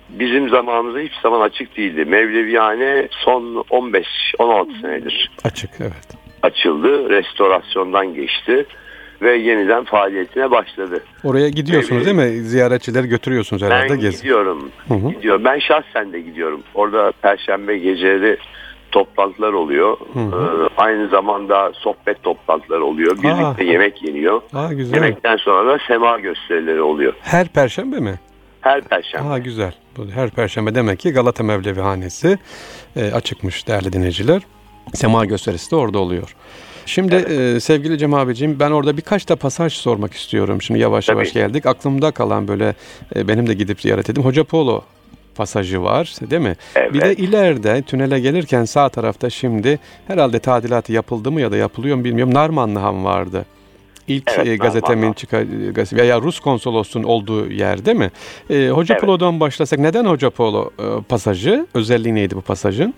[0.10, 2.06] Bizim zamanımızda hiçbir zaman açık değildi.
[2.06, 5.94] Mevleviyane son 15-16 senedir Açık evet.
[6.44, 7.10] açıldı.
[7.10, 8.66] Restorasyondan geçti
[9.22, 11.04] ve yeniden faaliyetine başladı.
[11.24, 12.18] Oraya gidiyorsunuz Evet.
[12.20, 12.40] değil mi?
[12.44, 14.18] Ziyaretçileri götürüyorsunuz herhalde Ben gezi.
[14.18, 14.72] gidiyorum.
[14.88, 15.10] Hı hı.
[15.12, 15.46] Gidiyorum.
[15.46, 16.62] Ben şahsen de gidiyorum.
[16.74, 18.38] Orada perşembe geceleri
[18.92, 19.98] toplantılar oluyor.
[20.14, 20.66] Hı hı.
[20.66, 23.12] Ee, aynı zamanda sohbet toplantıları oluyor.
[23.18, 23.64] Birlikte Aa.
[23.64, 24.42] yemek yeniyor.
[24.54, 24.96] Aa güzel.
[24.96, 27.14] Yemekten sonra da sema gösterileri oluyor.
[27.22, 28.16] Her perşembe mi?
[28.66, 29.30] Her perşembe.
[29.30, 29.74] Aa güzel.
[29.98, 32.38] Bu Her perşembe demek ki Galata Mevlevi Hanesi
[32.96, 34.42] e, açıkmış değerli dinleyiciler.
[34.94, 36.36] Sema gösterisi de orada oluyor.
[36.86, 40.62] Şimdi e, sevgili Cem abicim ben orada birkaç da pasaj sormak istiyorum.
[40.62, 41.18] Şimdi yavaş Tabii.
[41.18, 41.66] yavaş geldik.
[41.66, 42.76] Aklımda kalan böyle
[43.16, 44.28] e, benim de gidip ziyaret edeyim.
[44.30, 44.84] Hoca Polo
[45.36, 46.56] pasajı var değil mi?
[46.76, 46.94] Evet.
[46.94, 51.98] Bir de ileride tünele gelirken sağ tarafta şimdi herhalde tadilatı yapıldı mı ya da yapılıyor
[51.98, 52.34] mu bilmiyorum.
[52.34, 53.46] Narmanlı Han vardı.
[54.08, 58.12] İlk Evet, e, gazetemin çıkar gazete- veya Rus konsolosun olduğu yer değil mi?
[58.50, 59.02] E, Hoca Evet.
[59.04, 61.68] Polo'dan başlasak neden Hoca Polo e, pasajı?
[61.74, 62.94] Özelliği neydi bu pasajın?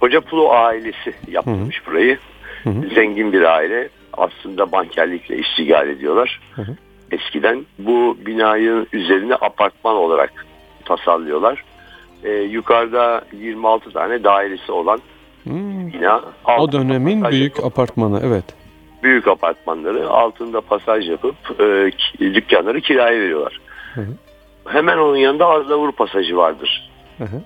[0.00, 2.18] Hoca Pulo ailesi yaptırmış burayı.
[2.64, 2.88] Hı hı.
[2.94, 3.88] Zengin bir aile.
[4.12, 6.40] Aslında bankerlikle iştigal ediyorlar.
[6.54, 6.76] Hı hı.
[7.12, 10.46] Eskiden bu binayı üzerine apartman olarak
[10.84, 11.64] tasarlıyorlar.
[12.24, 15.00] Ee, yukarıda 26 tane dairesi olan
[15.44, 15.92] Hmm.
[15.92, 16.22] bina.
[16.58, 18.44] O dönemin büyük apartmanı evet.
[19.02, 23.60] Büyük apartmanları altında pasaj yapıp e, dükkanları kiraya veriyorlar.
[23.94, 24.06] Hı hı.
[24.68, 26.90] Hemen onun yanında Aznavur pasajı vardır.
[27.18, 27.42] Hı hı.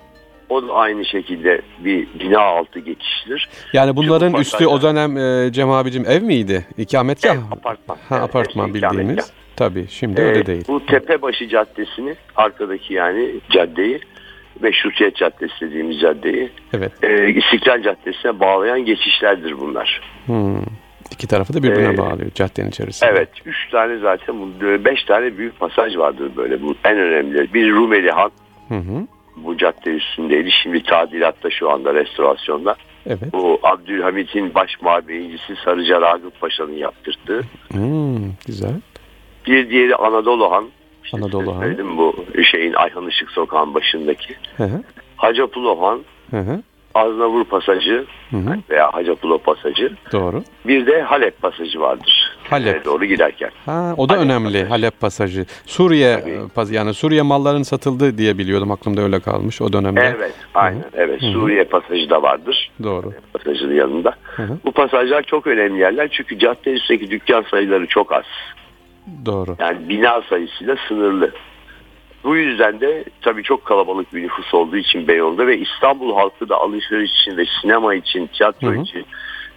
[0.49, 3.49] O da aynı şekilde bir bina altı geçiştir.
[3.73, 6.65] Yani bunların bu üstü o dönem e, Cem abicim ev miydi?
[6.77, 7.35] İkametgah.
[7.35, 7.95] Ev, apartman.
[8.09, 8.99] Ha, Evet, apartman hepsi ikametgah.
[9.01, 9.33] bildiğimiz.
[9.55, 10.63] Tabii şimdi Ee, öyle değil.
[10.67, 13.99] Bu Tepebaşı Caddesi'ni arkadaki yani caddeyi
[14.61, 16.91] Meşrutiyet Caddesi dediğimiz caddeyi Evet.
[17.03, 20.01] e, İstiklal Caddesi'ne bağlayan geçişlerdir bunlar.
[20.25, 20.61] Hmm.
[21.11, 23.09] İki tarafı da birbirine Ee, bağlıyor caddenin içerisinde.
[23.09, 23.29] Evet.
[23.45, 27.53] Üç tane zaten bu- beş tane büyük pasaj vardır böyle bu en önemli.
[27.53, 28.31] Bir Rumeli Han
[28.67, 29.07] Hı hı.
[29.37, 30.49] bu cadde üstündeydi.
[30.63, 32.75] Şimdi tadilatta şu anda restorasyonda.
[33.05, 33.33] Evet.
[33.33, 37.41] Bu Abdülhamit'in baş mabeyicisi Sarıca Ragıp Paşa'nın yaptırdığı.
[37.71, 38.73] Hmm, güzel.
[39.47, 40.67] Bir diğeri Anadolu Han.
[41.03, 41.97] İşte Anadolu Han.
[41.97, 42.15] bu
[42.51, 44.35] şeyin Ayhan Işık Sokağı'nın başındaki.
[44.57, 44.83] Hı hı.
[45.17, 45.99] Hacapulo Han,
[46.31, 46.61] Hı hı.
[46.97, 48.57] Aznavur Pasajı Hı hı.
[48.69, 49.91] veya Hacapulo Pasajı.
[50.11, 50.43] Doğru.
[50.65, 52.37] Bir de Halep Pasajı vardır.
[52.49, 52.67] Halep.
[52.67, 52.85] Halep.
[52.85, 53.49] doğru giderken.
[53.65, 54.69] Ha, o da Halep önemli pasajı.
[54.69, 55.45] Halep pasajı.
[55.65, 56.19] Suriye
[56.55, 56.71] Tabii.
[56.71, 58.71] e, yani Suriye malların satıldığı diye biliyordum.
[58.71, 60.13] Aklımda öyle kalmış o dönemde.
[60.17, 60.85] Evet, aynen.
[60.93, 62.71] Evet, Suriye Pasajı da vardır.
[62.83, 63.13] Doğru.
[63.33, 64.15] Pasajının yanında.
[64.23, 64.57] Hı hı.
[64.65, 68.25] Bu pasajlar çok önemli yerler çünkü cadde üstteki dükkan sayıları çok az.
[69.25, 69.55] Doğru.
[69.59, 71.31] Yani bina sayısıyla sınırlı.
[72.23, 76.55] Bu yüzden de tabii çok kalabalık bir nüfus olduğu için Beyoğlu'nda ve İstanbul halkı da
[76.55, 78.81] alışveriş için ve sinema için, tiyatro Hı hı.
[78.81, 79.05] için,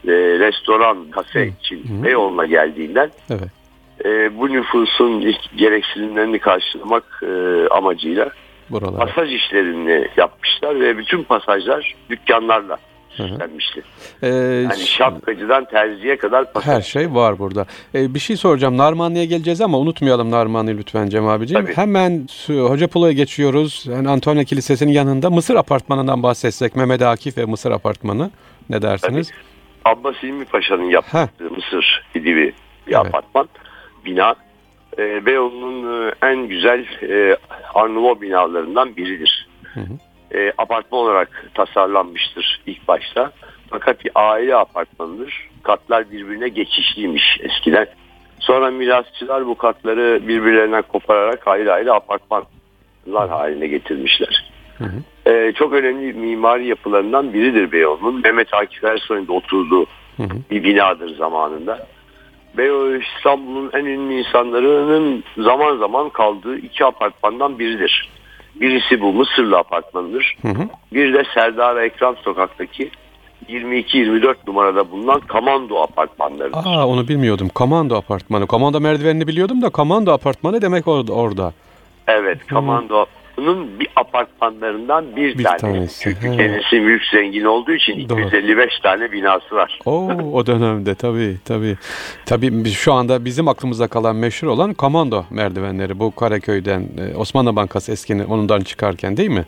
[0.08, 2.04] e, restoran, kafe için hı.
[2.04, 3.50] Beyoğlu'na geldiğinden Evet.
[4.04, 8.30] e, bu nüfusun gereksinimlerini karşılamak e, amacıyla
[8.70, 9.06] Buralar.
[9.06, 12.78] pasaj işlerini yapmışlar ve bütün pasajlar dükkanlarla.
[13.28, 13.82] Süslenmişti.
[14.22, 16.74] Ee, Yani şapkacıdan terziye kadar pasaj.
[16.74, 17.66] Her şey var burada.
[17.94, 18.76] Ee, bir şey soracağım.
[18.76, 21.64] Narmanlı'ya geleceğiz ama unutmayalım Narmanlı'yı lütfen Cem abiciğim.
[21.64, 21.76] Tabii.
[21.76, 23.84] Hemen Hoca Polo'ya geçiyoruz.
[23.90, 26.76] Yani Antonia Kilisesi'nin yanında Mısır Apartmanı'ndan bahsetsek.
[26.76, 28.30] Mehmet Akif ve Mısır Apartmanı.
[28.70, 29.30] Ne dersiniz?
[29.84, 32.54] Abbas İlmi Paşa'nın yaptığı Mısır gibi
[32.86, 33.06] bir Evet.
[33.06, 33.48] apartman,
[34.04, 34.34] bina.
[34.98, 37.36] E, Beyoğlu'nun en güzel e,
[37.74, 39.48] Arnavut binalarından biridir.
[39.74, 39.84] Hı hı.
[40.34, 43.32] E, apartman olarak tasarlanmıştır ilk başta.
[43.70, 45.48] Fakat bir aile apartmanıdır.
[45.62, 47.86] Katlar birbirine geçişliymiş eskiden.
[48.40, 54.52] Sonra mirasçılar bu katları birbirlerinden kopararak ayrı ayrı apartmanlar haline getirmişler.
[54.78, 55.30] Hı hı.
[55.30, 58.20] E, çok önemli mimari yapılarından biridir Beyoğlu'nun.
[58.22, 60.36] Mehmet Akif Ersoy'un da oturduğu Hı hı.
[60.50, 61.86] bir binadır zamanında.
[62.56, 68.08] Beyoğlu İstanbul'un en ünlü insanlarının zaman zaman kaldığı iki apartmandan biridir.
[68.60, 70.36] Birisi bu Mısırlı apartmanıdır.
[70.42, 70.68] Hı hı.
[70.92, 72.90] Bir de Serdar Ekrem Sokak'taki
[73.48, 76.56] 22-24 numarada bulunan Kamando apartmanları.
[76.56, 77.48] Aa onu bilmiyordum.
[77.48, 78.46] Komando apartmanı.
[78.46, 81.12] Komando merdivenini biliyordum da komando apartmanı demek orada.
[81.12, 81.52] orada.
[82.08, 83.06] Evet, Kamando
[83.40, 85.60] bunun bir apartmanlarından bir, Bir tanesi.
[85.60, 86.36] tanesi, Çünkü he.
[86.36, 88.20] kendisi mülk zengin olduğu için Doğru.
[88.20, 89.78] 255 tane binası var.
[89.86, 91.76] Oo o dönemde tabii tabii.
[92.26, 95.98] Tabii şu anda bizim aklımıza kalan meşhur olan komando merdivenleri.
[95.98, 99.44] Bu Karaköy'den e, Osmanlı Bankası eskini onundan çıkarken değil mi?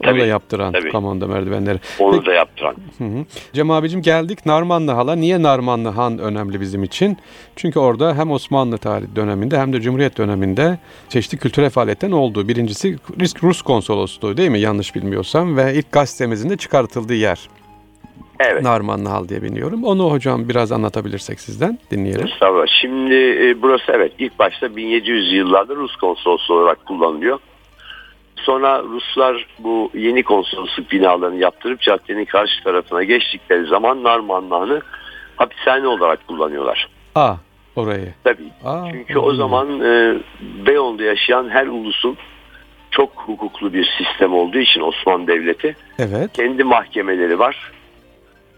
[0.00, 0.88] Onu Tabii, da yaptıran tabii.
[0.92, 1.78] komando merdivenleri.
[1.98, 2.74] Onu Peki- da yaptıran.
[2.98, 3.24] Hı hı.
[3.52, 5.16] Cem abicim geldik Narmanlı Hal'a.
[5.16, 7.16] Niye Narmanlı Han önemli bizim için?
[7.56, 10.78] Çünkü orada hem Osmanlı tarihi döneminde hem de Cumhuriyet döneminde
[11.08, 12.48] çeşitli kültürel faaliyetlerin olduğu.
[12.48, 17.48] Birincisi Rus- Rus konsolosluğu değil mi yanlış bilmiyorsam ve ilk gazetemizin de çıkartıldığı yer.
[18.40, 18.62] Evet.
[18.62, 19.84] Narmanlı Hal diye biliyorum.
[19.84, 22.26] Onu hocam biraz anlatabilirsek sizden dinleyelim.
[22.26, 22.66] Estağfurullah.
[22.80, 27.38] Şimdi e, burası evet ilk başta 1700 yıllarda Rus konsolosluğu olarak kullanılıyor.
[28.44, 34.80] Sonra Ruslar bu yeni konsolosluk binalarını yaptırıp caddenin karşı tarafına geçtikleri zaman Narmanlıhan'ı
[35.36, 36.88] hapishane olarak kullanıyorlar.
[37.14, 37.34] Aa
[37.76, 38.14] orayı.
[38.24, 38.42] Tabii.
[38.64, 40.14] Aa, Çünkü o zaman e,
[40.66, 42.16] Beyoğlu'nda yaşayan her ulusun
[42.90, 46.32] çok hukuklu bir sistem olduğu için Osmanlı Devleti Evet.
[46.32, 47.72] kendi mahkemeleri var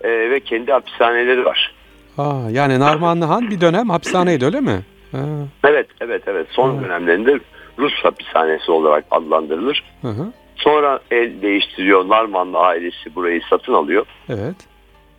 [0.01, 1.75] e, ve kendi hapishaneleri var.
[2.18, 4.81] Aa, yani Narmanlı Han bir dönem hapishaneydi öyle mi?
[5.12, 5.18] Ha,
[5.64, 6.46] Evet, evet, evet.
[6.51, 6.85] Son Evet.
[6.85, 7.38] dönemlerinde
[7.78, 9.84] Rus hapishanesi olarak adlandırılır.
[10.02, 10.32] hı hı.
[10.56, 12.08] Sonra el değiştiriyor.
[12.08, 14.06] Narmanlı ailesi burayı satın alıyor.
[14.28, 14.56] Evet.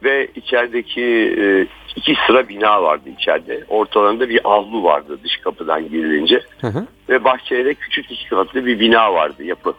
[0.04, 1.04] Ve içerideki
[1.42, 3.64] e, iki sıra bina vardı içeride.
[3.70, 6.42] Ortalarında bir avlu vardı dış kapıdan girilince.
[6.62, 6.88] Hı hı.
[7.10, 9.74] Ve bahçede de küçük iki katlı bir bina vardı yapı.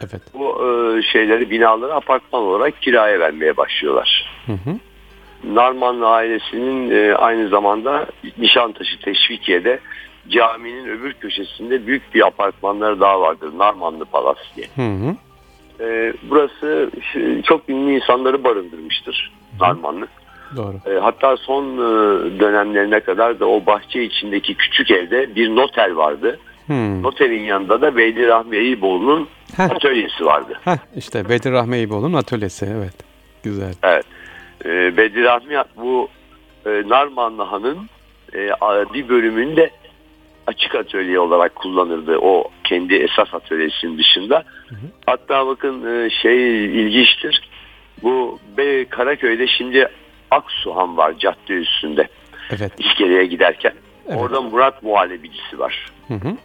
[0.00, 0.22] Evet.
[0.34, 4.30] Bu e, şeyleri binaları apartman olarak kiraya vermeye başlıyorlar.
[4.46, 4.78] Hı hı.
[5.54, 8.06] Narmanlı ailesinin e, aynı zamanda
[8.38, 9.80] Nişantaşı Teşvikiye'de
[10.30, 13.50] caminin öbür köşesinde büyük bir apartmanları daha vardır.
[13.56, 14.66] Narmanlı Palas diye.
[14.76, 15.16] Hı hı.
[15.84, 16.90] E, burası
[17.44, 20.06] çok ünlü insanları barındırmıştır Narmanlı.
[20.56, 20.76] Doğru.
[20.86, 21.80] E, hatta son e,
[22.40, 26.38] dönemlerine kadar da o bahçe içindeki küçük evde bir noter vardı.
[26.66, 27.02] Hmm.
[27.02, 30.60] Noterin yanında da Beyli Rahmi Eyüboğlu'nun atölyesi vardı.
[30.64, 32.94] Heh, işte Bedir Rahmi Eyüboğlu'nun atölyesi evet.
[33.42, 33.74] Güzel.
[33.82, 34.04] Evet.
[34.64, 36.08] E, Bedir Rahmi bu
[36.66, 37.78] e, Narmanlı Han'ın
[38.34, 38.50] e,
[38.94, 39.70] bir bölümünde
[40.48, 44.44] açık atölye olarak kullanırdı o kendi esas atölyesinin dışında.
[45.06, 47.48] Hatta bakın e, şey ilginçtir.
[48.02, 48.38] Bu
[48.90, 49.88] Karaköy'de şimdi
[50.30, 52.08] Aksuhan var cadde üstünde
[52.50, 52.72] Evet.
[52.78, 53.72] iskeleye giderken.
[54.08, 54.20] Evet.
[54.20, 55.86] Orada Murat Muhallebicisi var.
[56.08, 56.36] Hı hı.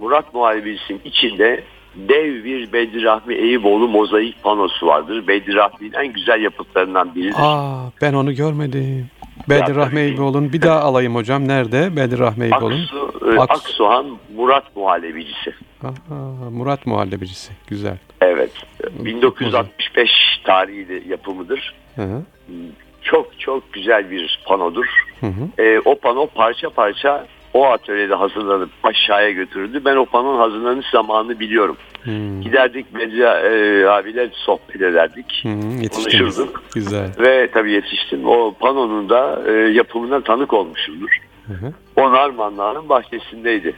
[0.00, 1.64] Murat Muhallebicisinin içinde
[1.96, 5.28] dev bir Bedir Rahmi Eyüboğlu mozaik panosu vardır.
[5.28, 7.34] Bedir Rahmi'nin en güzel yapıtlarından biridir.
[7.38, 9.06] Aa ben onu görmedim.
[9.48, 10.00] Bedir Ya, Rahmi tabii.
[10.00, 11.48] Eyüboğlu'nun bir daha alayım hocam.
[11.48, 11.96] Nerede?
[11.96, 12.82] Bedir Rahmi Eyüboğlu'nun.
[12.82, 13.42] Aksu, e, Aksu.
[13.52, 15.54] Aksuhan Murat Muhallebicisi.
[16.52, 17.52] Murat Muhallebicisi.
[17.66, 17.98] Güzel.
[18.20, 18.50] Evet.
[18.98, 20.10] 1965
[20.44, 21.74] tarihi de yapımıdır.
[21.96, 22.22] Hı hı.
[23.02, 24.86] Çok çok güzel bir panodur.
[25.20, 25.62] Hı hı.
[25.62, 29.82] E, o pano parça parça o atölyede hazırlanıp aşağıya götürüldü.
[29.84, 31.76] Ben o panonun hazırlanış zamanını biliyorum.
[32.02, 32.10] Hı.
[32.42, 35.44] Giderdik Medya e, abiler sohbet ederdik.
[35.82, 36.18] Yetiştiniz.
[36.18, 36.62] Konuşurduk.
[36.74, 37.08] Güzel.
[37.18, 38.20] Ve tabii yetiştim.
[38.28, 41.10] O panonun da e, yapımına tanık olmuşumdur.
[41.46, 41.72] Hı hı.
[41.96, 43.74] O Narmanlı'nın bahçesindeydi.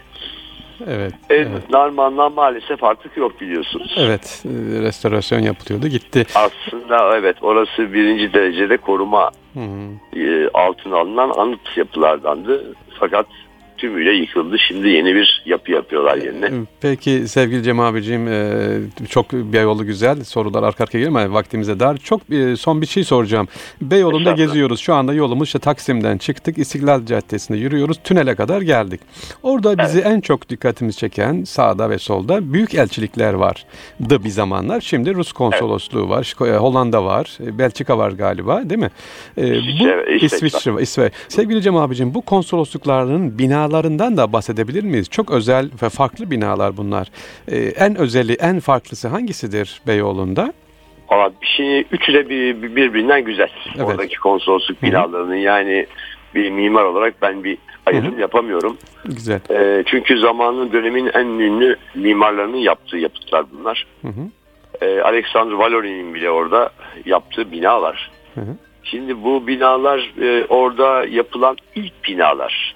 [0.86, 1.12] Evet.
[1.30, 1.70] E, Evet.
[1.70, 3.94] Narmanlığa maalesef artık yok biliyorsunuz.
[3.98, 4.44] Evet.
[4.44, 5.88] e, Restorasyon yapılıyordu.
[5.88, 6.24] Gitti.
[6.34, 10.20] Aslında evet orası birinci derecede koruma Hı hı.
[10.20, 12.74] e, altına alınan anıt yapılardandı.
[13.00, 13.26] Fakat
[13.82, 14.56] tümüyle yıkıldı.
[14.58, 16.50] Şimdi yeni bir yapı yapıyorlar yerine.
[16.80, 21.96] Peki sevgili Cem abicim e, çok Beyoğlu güzel sorular arka arkaya geliyor ama vaktimize dar.
[21.96, 23.48] Çok e, son bir şey soracağım.
[23.80, 24.80] Beyoğlu'nda geziyoruz.
[24.80, 26.58] Şu anda yolumuz işte Taksim'den çıktık.
[26.58, 27.96] İstiklal Caddesi'nde yürüyoruz.
[28.04, 29.00] Tünele kadar geldik.
[29.42, 34.80] Orada bizi en çok dikkatimizi çeken sağda ve solda büyük elçilikler vardı bir zamanlar.
[34.80, 36.34] Şimdi Rus konsolosluğu var.
[36.40, 37.38] E, Hollanda var.
[37.40, 38.90] Belçika var galiba değil mi?
[39.36, 41.12] E, İsviçre, bu İsveç İsviçre, İsveç.
[41.28, 43.38] Sevgili Cem abicim bu konsoloslukların
[43.72, 45.10] binalarından da bahsedebilir miyiz?
[45.10, 47.08] Çok özel ve farklı binalar bunlar.
[47.48, 50.52] Ee, en özeli, en farklısı hangisidir Beyoğlu'nda?
[51.08, 53.48] Ama bir şey üçü de bir, bir- birbirinden güzel.
[53.76, 53.86] Evet.
[53.86, 55.86] Oradaki konsolosluk binalarının yani
[56.34, 58.76] bir mimar olarak ben bir ayrım yapamıyorum.
[59.04, 59.40] Güzel.
[59.50, 63.86] E, çünkü zamanın dönemin en ünlü mimarlarının yaptığı yapıtlar bunlar.
[64.02, 64.84] Hı hı.
[64.86, 66.70] E, Alexander Valorin'in bile orada
[67.04, 68.10] yaptığı binalar.
[68.34, 68.56] Hı hı.
[68.84, 72.74] Şimdi bu binalar e, orada yapılan ilk binalar.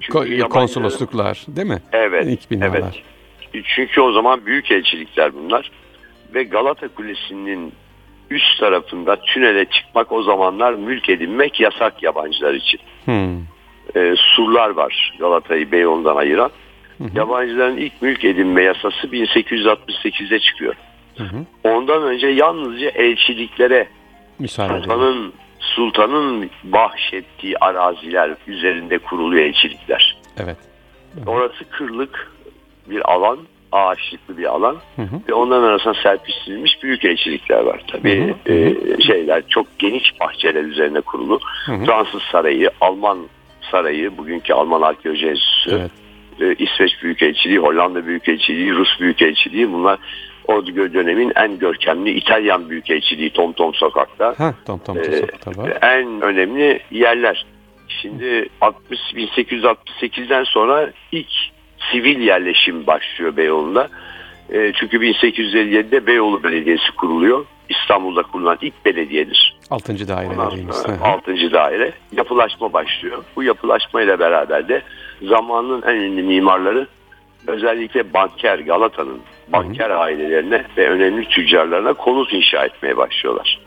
[0.00, 1.82] Çünkü konsolosluklar değil mi?
[1.92, 2.26] Evet.
[2.26, 3.04] İlk binalar.
[3.54, 3.64] Evet.
[3.76, 5.70] Çünkü o zaman büyük elçilikler bunlar.
[6.34, 7.72] Ve Galata Kulesi'nin
[8.30, 12.80] üst tarafında tünele çıkmak o zamanlar mülk edinmek yasak yabancılar için.
[13.04, 13.38] Hmm.
[13.96, 16.50] Ee, surlar var Galata'yı Beyoğlu'ndan ayıran.
[16.98, 17.08] hı.
[17.14, 20.74] yabancıların ilk mülk edinme yasası 1868'de çıkıyor.
[21.16, 21.44] Hı hı.
[21.64, 23.88] Ondan önce yalnızca elçiliklere
[24.38, 25.32] Müsaade sultanın
[25.74, 30.16] sultanın bahşettiği araziler üzerinde kuruluyor elçilikler.
[30.36, 30.56] Evet.
[31.26, 32.32] Orası kırlık
[32.86, 33.38] bir alan,
[33.72, 35.20] ağaçlıklı bir alan hı hı.
[35.28, 37.82] ve onların arasında serpiştirilmiş büyük elçilikler var.
[37.86, 38.54] Tabii hı hı.
[38.54, 41.40] E, şeyler çok geniş bahçeler üzerine kurulu.
[41.66, 41.84] Hı hı.
[41.84, 43.18] Fransız sarayı, Alman
[43.70, 45.90] sarayı, bugünkü Alman Arkeoloji Enstitüsü, evet.
[46.58, 49.98] e, İsveç Büyükelçiliği, Hollanda Büyükelçiliği, Rus Büyükelçiliği bunlar
[50.48, 54.34] o dönemin en görkemli İtalyan Büyükelçiliği Tom Tom Sokak'ta.
[54.38, 55.78] Ha, Tom Tom ee, Sokak'ta var.
[55.82, 57.46] En önemli yerler.
[57.88, 61.28] Şimdi 60 1868'den sonra ilk
[61.92, 63.88] sivil yerleşim başlıyor Beyoğlu'nda.
[64.52, 67.44] E, çünkü 1857'de Beyoğlu Belediyesi kuruluyor.
[67.68, 69.58] İstanbul'da kurulan ilk belediyedir.
[69.70, 70.08] 6.
[70.08, 70.84] daire dediğimiz.
[71.02, 71.52] 6.
[71.52, 71.92] daire.
[72.12, 73.24] Yapılaşma başlıyor.
[73.36, 74.82] Bu yapılaşmayla beraber de
[75.22, 76.86] zamanın en ünlü mimarları
[77.46, 79.20] özellikle banker Galata'nın
[79.52, 83.58] banker ailelerine ve önemli tüccarlarına konut inşa etmeye başlıyorlar.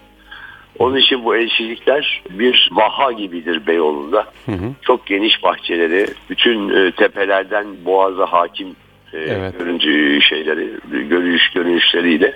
[0.80, 4.26] Onun için bu elçilikler bir vaha gibidir Beyoğlu'nda.
[4.46, 4.72] Hı hı.
[4.82, 8.68] Çok geniş bahçeleri, bütün e, tepelerden boğaza hakim
[9.14, 9.60] e, evet.
[9.60, 10.70] görüntü şeyleri,
[11.10, 12.36] görünüş görünüşleriyle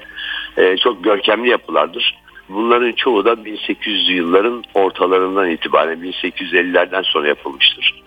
[0.57, 2.17] e, çok görkemli yapılardır.
[2.49, 8.04] Bunların çoğu da 1800'lü yılların ortalarından itibaren 1850'lerden sonra yapılmıştır.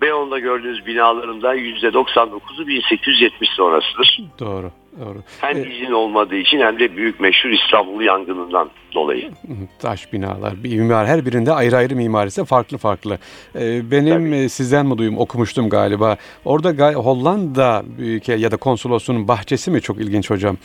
[0.00, 4.20] Beyoğlu'nda gördüğünüz binalarında %99'u 1870 sonrasıdır.
[4.40, 4.70] Doğru.
[5.00, 5.18] Doğru.
[5.40, 9.30] Hem ee, izin olmadığı için hem de büyük meşhur İstanbul yangınından dolayı.
[9.78, 13.18] Taş binalar, bir mimar her birinde ayrı ayrı mimarisi farklı farklı.
[13.54, 14.36] Ee, benim Tabii.
[14.36, 16.16] E, sizden mi duyum okumuştum galiba.
[16.44, 17.84] Orada Hollanda
[18.26, 20.56] ya da konsolosunun bahçesi mi çok ilginç hocam?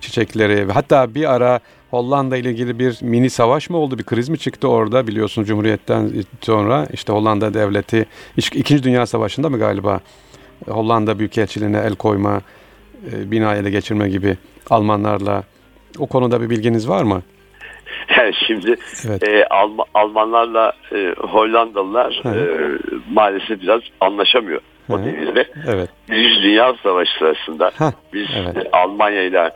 [0.00, 0.72] Çiçekleri.
[0.72, 3.98] Hatta bir ara Hollanda ile ilgili bir mini savaş mı oldu?
[3.98, 5.06] Bir kriz mi çıktı orada?
[5.06, 10.00] Biliyorsunuz Cumhuriyet'ten sonra işte Hollanda devleti İkinci Dünya Savaşı'nda mı galiba
[10.66, 12.40] Hollanda Büyükelçiliğine el koyma,
[13.12, 14.36] e, bina ele geçirme gibi
[14.70, 15.42] Almanlarla
[15.98, 17.22] o konuda bir bilginiz var mı?
[18.16, 18.76] Yani şimdi
[19.08, 19.28] evet.
[19.28, 22.68] e, Alm Almanlarla e, Hollandalılar e,
[23.10, 25.48] maalesef biraz anlaşamıyor o devirde.
[25.66, 25.90] Evet.
[26.10, 27.92] Birinci Dünya Savaşı sırasında Heh.
[28.12, 28.66] biz evet.
[28.66, 29.50] e, Almanya ile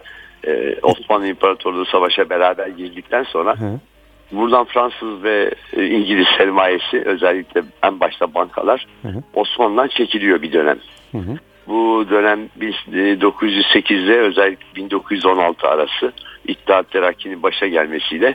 [0.47, 3.81] e, Osmanlı İmparatorluğu savaşa beraber girdikten sonra Hı.
[4.33, 8.87] buradan Fransız ve e, İngiliz sermayesi özellikle en başta bankalar
[9.35, 10.79] Osmanlı'dan çekiliyor bir dönem.
[11.13, 11.39] Hı hı.
[11.69, 16.13] Bu dönem 1908'de özellikle 1916 arası
[16.49, 18.35] İttihat Terakki'nin başa gelmesiyle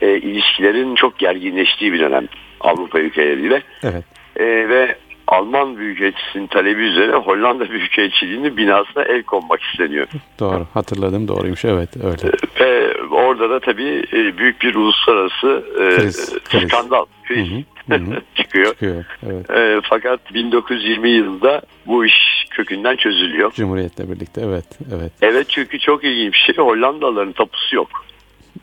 [0.00, 2.28] e, ilişkilerin çok gerginleştiği bir dönem
[2.60, 3.62] Avrupa ülkeleriyle.
[3.82, 4.04] Evet.
[4.36, 10.06] E, ve Alman Büyükelçisi'nin talebi üzerine Hollanda Büyükelçiliği'nin binasına el konmak isteniyor.
[10.40, 12.32] Doğru hatırladım doğruymuş evet öyle.
[12.60, 17.48] Ve orada da tabii e, büyük bir uluslararası e, kriz, skandal kriz
[17.88, 18.72] hı hı, çıkıyor.
[18.72, 19.50] çıkıyor evet.
[19.50, 23.52] E, fakat 1920 yılında bu iş kökünden çözülüyor.
[23.52, 24.64] Cumhuriyetle birlikte evet.
[24.94, 27.88] Evet, evet çünkü çok ilginç bir şey Hollandalıların tapusu yok.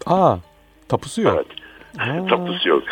[0.06, 0.36] Aa
[0.90, 1.34] tapusu yok.
[1.36, 1.48] Evet.
[1.98, 2.26] Ha.
[2.30, 2.84] Tapusu yok.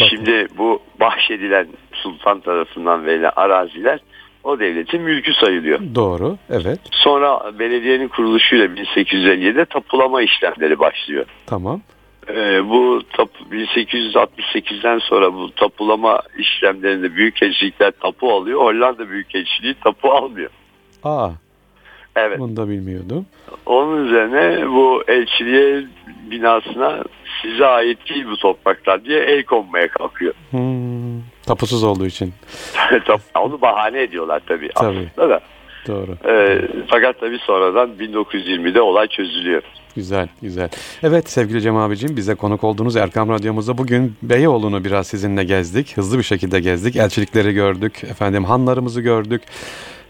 [0.00, 0.06] Bakın.
[0.08, 4.00] Şimdi bu bahşedilen sultan tarafından verilen araziler
[4.44, 5.80] o devletin mülkü sayılıyor.
[5.94, 6.80] Doğru, evet.
[6.90, 11.26] Sonra belediyenin kuruluşuyla 1857'de tapulama işlemleri başlıyor.
[11.46, 11.80] Tamam.
[12.28, 18.60] Ee, bu tap, 1868'den sonra bu tapulama işlemlerinde büyük elçilikler tapu alıyor.
[18.60, 20.50] Hollanda büyük elçiliği tapu almıyor.
[21.04, 21.30] Aa.
[22.16, 22.38] Evet.
[22.38, 23.26] Bunu da bilmiyordum.
[23.66, 25.84] Onun üzerine bu elçiliğe
[26.30, 27.04] binasına
[27.42, 30.34] size ait değil bu topraklar diye el konmaya kalkıyor.
[30.50, 32.34] Hmm, tapusuz olduğu için.
[33.34, 34.70] Onu bahane ediyorlar tabii.
[34.74, 35.08] Tabii.
[35.14, 35.40] Aslında da.
[35.86, 36.16] Doğru.
[36.28, 39.62] Ee, fakat tabii sonradan 1920'de olay çözülüyor.
[39.96, 40.68] Güzel, güzel.
[41.02, 45.96] Evet sevgili Cem abicim bize konuk olduğunuz Erkam Radyomuzda bugün Beyoğlu'nu biraz sizinle gezdik.
[45.96, 46.96] Hızlı bir şekilde gezdik.
[46.96, 49.42] Elçilikleri gördük, efendim hanlarımızı gördük.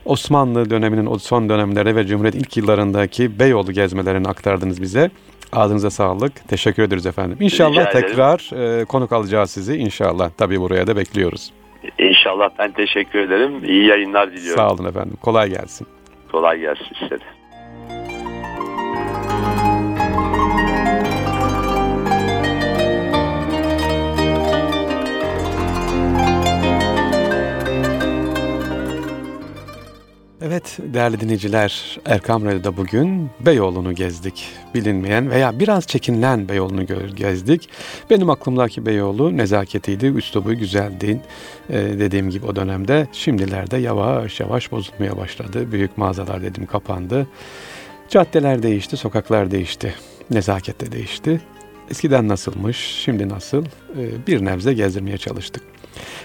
[0.04, 5.10] Osmanlı döneminin o son dönemlerde ve Cumhuriyet ilk yıllarındaki Beyoğlu gezmelerini aktardınız bize.
[5.52, 6.48] Ağzınıza sağlık.
[6.48, 7.36] Teşekkür ederiz efendim.
[7.40, 9.76] İnşallah tekrar e, konuk alacağız sizi.
[9.76, 10.30] İnşallah.
[10.38, 11.52] Tabii buraya da bekliyoruz.
[11.98, 13.64] İnşallah ben teşekkür ederim.
[13.64, 14.56] İyi yayınlar diliyorum.
[14.56, 15.16] Sağ olun efendim.
[15.22, 15.86] Kolay gelsin.
[16.32, 17.24] Kolay gelsin size de.
[30.46, 34.48] Evet değerli dinleyiciler Erkam Radyo'da bugün Beyoğlu'nu gezdik.
[34.74, 37.68] Bilinmeyen veya biraz çekinilen Beyoğlu'nu gezdik.
[38.10, 41.20] Benim aklımdaki Beyoğlu nezaketiydi, üslubu güzeldi.
[41.70, 45.72] Ee, dediğim gibi o dönemde şimdilerde yavaş yavaş bozulmaya başladı.
[45.72, 47.26] Büyük mağazalar dedim kapandı.
[48.08, 49.94] Caddeler değişti, sokaklar değişti.
[50.30, 51.40] Nezaket de değişti.
[51.90, 55.73] Eskiden nasılmış, şimdi nasıl ee, bir nebze gezdirmeye çalıştık.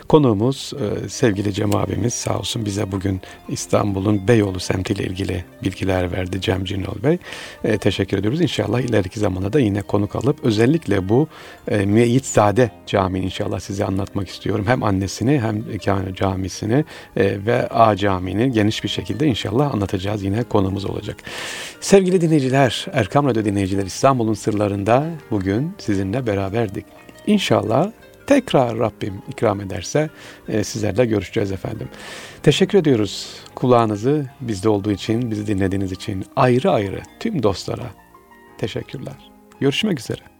[0.07, 0.73] Konuğumuz
[1.05, 6.65] e, sevgili Cem abimiz sağ olsun bize bugün İstanbul'un Beyoğlu semtiyle ilgili bilgiler verdi Cem
[6.65, 7.17] Cinol Bey.
[7.63, 8.41] E, teşekkür ediyoruz.
[8.41, 11.27] İnşallah ileriki zamanda da yine konuk alıp özellikle bu
[11.67, 14.65] e, Müeyyitzade Camii'ni inşallah size anlatmak istiyorum.
[14.67, 15.63] Hem annesini hem
[16.15, 16.85] camisini
[17.17, 20.23] e, ve A Camii'ni geniş bir şekilde inşallah anlatacağız.
[20.23, 21.17] Yine konumuz olacak.
[21.81, 26.85] Sevgili dinleyiciler, Erkam Radyo dinleyiciler İstanbul'un sırlarında bugün sizinle beraberdik.
[27.27, 27.91] İnşallah
[28.29, 30.09] tekrar Rabbim ikram ederse
[30.47, 31.89] e, sizlerle görüşeceğiz efendim.
[32.43, 37.91] Teşekkür ediyoruz kulağınızı bizde olduğu için, bizi dinlediğiniz için ayrı ayrı tüm dostlara
[38.57, 39.31] teşekkürler.
[39.59, 40.38] Görüşmek üzere.